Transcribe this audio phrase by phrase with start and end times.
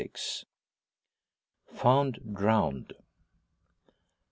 [1.75, 2.93] FOUND DROWNED.